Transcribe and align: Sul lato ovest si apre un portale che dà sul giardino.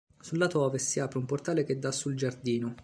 Sul 0.19 0.39
lato 0.39 0.61
ovest 0.63 0.87
si 0.87 0.99
apre 0.99 1.19
un 1.19 1.27
portale 1.27 1.63
che 1.63 1.77
dà 1.77 1.91
sul 1.91 2.15
giardino. 2.15 2.75